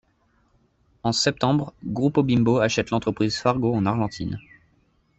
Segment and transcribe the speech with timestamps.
[1.03, 4.39] En septembre, Grupo Bimbo achète l’entreprise Fargo en Argentine.